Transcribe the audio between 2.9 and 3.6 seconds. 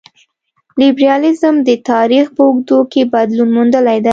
کې بدلون